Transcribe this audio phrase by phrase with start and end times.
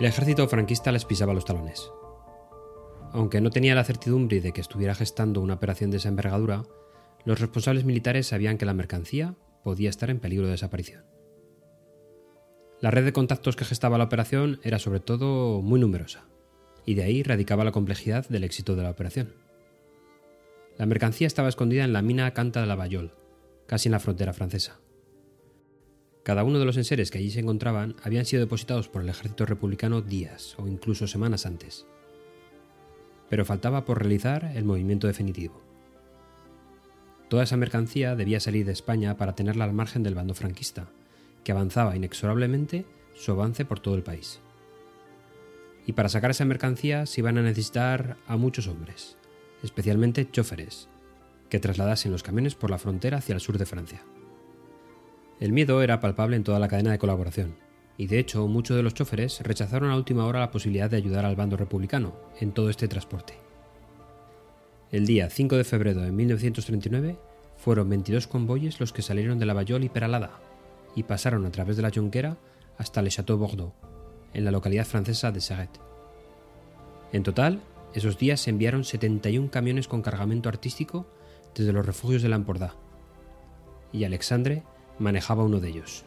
[0.00, 1.92] El ejército franquista les pisaba los talones.
[3.12, 6.64] Aunque no tenía la certidumbre de que estuviera gestando una operación de esa envergadura,
[7.24, 11.04] los responsables militares sabían que la mercancía podía estar en peligro de desaparición.
[12.80, 16.24] La red de contactos que gestaba la operación era sobre todo muy numerosa,
[16.84, 19.32] y de ahí radicaba la complejidad del éxito de la operación.
[20.76, 23.14] La mercancía estaba escondida en la mina Canta de la Bayol,
[23.66, 24.80] casi en la frontera francesa.
[26.24, 29.44] Cada uno de los enseres que allí se encontraban habían sido depositados por el ejército
[29.44, 31.86] republicano días o incluso semanas antes.
[33.28, 35.62] Pero faltaba por realizar el movimiento definitivo.
[37.28, 40.88] Toda esa mercancía debía salir de España para tenerla al margen del bando franquista,
[41.44, 44.40] que avanzaba inexorablemente su avance por todo el país.
[45.86, 49.18] Y para sacar esa mercancía se iban a necesitar a muchos hombres,
[49.62, 50.88] especialmente choferes,
[51.50, 54.02] que trasladasen los camiones por la frontera hacia el sur de Francia.
[55.40, 57.56] El miedo era palpable en toda la cadena de colaboración,
[57.98, 61.24] y de hecho muchos de los choferes rechazaron a última hora la posibilidad de ayudar
[61.24, 63.34] al bando republicano en todo este transporte.
[64.92, 67.18] El día 5 de febrero de 1939
[67.56, 70.38] fueron 22 convoyes los que salieron de la Bayol y Peralada
[70.94, 72.36] y pasaron a través de la Jonquera
[72.78, 73.72] hasta Le Château Bordeaux,
[74.32, 75.80] en la localidad francesa de Sarret.
[77.12, 77.60] En total,
[77.92, 81.06] esos días se enviaron 71 camiones con cargamento artístico
[81.54, 82.74] desde los refugios de Lampordá,
[83.92, 84.64] y Alexandre
[84.98, 86.04] manejaba uno de ellos.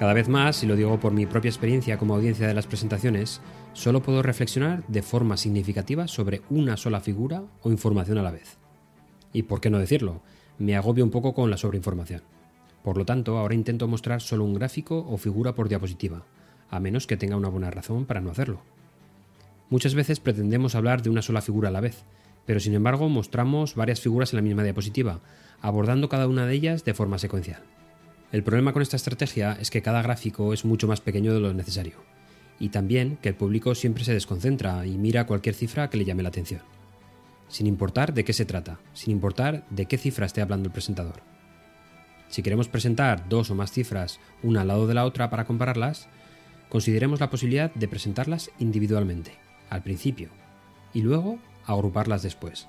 [0.00, 3.42] Cada vez más, y lo digo por mi propia experiencia como audiencia de las presentaciones,
[3.74, 8.56] solo puedo reflexionar de forma significativa sobre una sola figura o información a la vez.
[9.34, 10.22] Y por qué no decirlo,
[10.58, 12.22] me agobio un poco con la sobreinformación.
[12.82, 16.24] Por lo tanto, ahora intento mostrar solo un gráfico o figura por diapositiva,
[16.70, 18.62] a menos que tenga una buena razón para no hacerlo.
[19.68, 22.04] Muchas veces pretendemos hablar de una sola figura a la vez,
[22.46, 25.20] pero sin embargo mostramos varias figuras en la misma diapositiva,
[25.60, 27.60] abordando cada una de ellas de forma secuencial.
[28.32, 31.52] El problema con esta estrategia es que cada gráfico es mucho más pequeño de lo
[31.52, 31.96] necesario,
[32.60, 36.22] y también que el público siempre se desconcentra y mira cualquier cifra que le llame
[36.22, 36.60] la atención,
[37.48, 41.22] sin importar de qué se trata, sin importar de qué cifra esté hablando el presentador.
[42.28, 46.06] Si queremos presentar dos o más cifras una al lado de la otra para compararlas,
[46.68, 49.32] consideremos la posibilidad de presentarlas individualmente,
[49.70, 50.28] al principio,
[50.94, 52.68] y luego agruparlas después.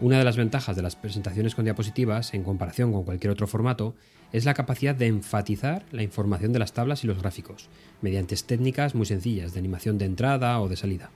[0.00, 3.96] Una de las ventajas de las presentaciones con diapositivas, en comparación con cualquier otro formato,
[4.32, 7.68] es la capacidad de enfatizar la información de las tablas y los gráficos,
[8.00, 11.10] mediante técnicas muy sencillas de animación de entrada o de salida.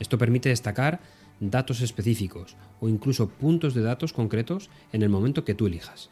[0.00, 1.00] Esto permite destacar
[1.40, 6.10] datos específicos o incluso puntos de datos concretos en el momento que tú elijas.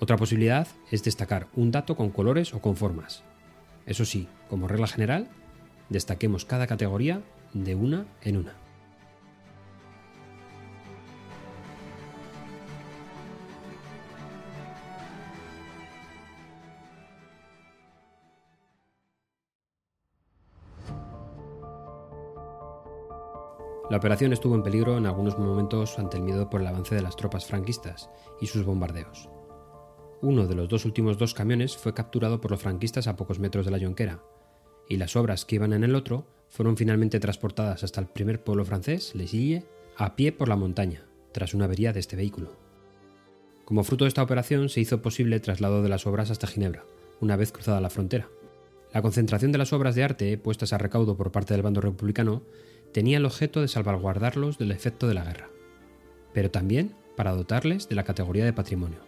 [0.00, 3.22] Otra posibilidad es destacar un dato con colores o con formas.
[3.84, 5.28] Eso sí, como regla general,
[5.90, 7.20] destaquemos cada categoría
[7.52, 8.67] de una en una.
[23.90, 27.00] La operación estuvo en peligro en algunos momentos ante el miedo por el avance de
[27.00, 29.30] las tropas franquistas y sus bombardeos.
[30.20, 33.64] Uno de los dos últimos dos camiones fue capturado por los franquistas a pocos metros
[33.64, 34.20] de la Jonquera,
[34.90, 38.66] y las obras que iban en el otro fueron finalmente transportadas hasta el primer pueblo
[38.66, 39.64] francés, Les Illes,
[39.96, 42.56] a pie por la montaña, tras una avería de este vehículo.
[43.64, 46.84] Como fruto de esta operación se hizo posible el traslado de las obras hasta Ginebra,
[47.20, 48.28] una vez cruzada la frontera.
[48.92, 52.42] La concentración de las obras de arte puestas a recaudo por parte del bando republicano
[52.92, 55.50] tenía el objeto de salvaguardarlos del efecto de la guerra,
[56.32, 59.00] pero también para dotarles de la categoría de patrimonio.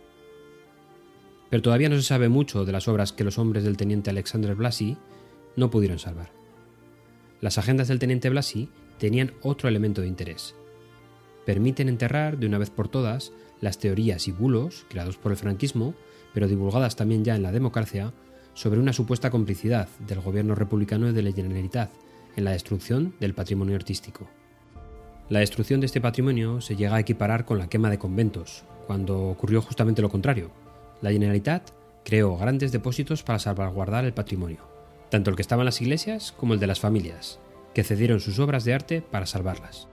[1.49, 4.55] Pero todavía no se sabe mucho de las obras que los hombres del teniente Alexander
[4.55, 4.97] Blasi
[5.57, 6.31] no pudieron salvar.
[7.41, 8.69] Las agendas del teniente Blasi
[8.99, 10.55] tenían otro elemento de interés.
[11.47, 15.94] Permiten enterrar de una vez por todas las teorías y bulos creados por el franquismo,
[16.33, 18.12] pero divulgadas también ya en la democracia,
[18.55, 21.91] sobre una supuesta complicidad del gobierno republicano y de la Generalitat
[22.40, 24.28] en la destrucción del patrimonio artístico.
[25.28, 29.28] La destrucción de este patrimonio se llega a equiparar con la quema de conventos, cuando
[29.28, 30.50] ocurrió justamente lo contrario.
[31.02, 31.70] La Generalitat
[32.04, 34.66] creó grandes depósitos para salvaguardar el patrimonio,
[35.10, 37.38] tanto el que estaba en las iglesias como el de las familias,
[37.75, 39.87] que cedieron sus obras de arte para salvarlas.